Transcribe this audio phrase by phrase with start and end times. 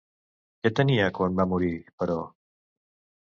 [0.63, 1.71] Què tenia quan va morir,
[2.03, 2.17] però?